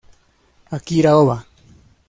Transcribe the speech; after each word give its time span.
Akira 0.75 1.11
Oba 1.21 1.37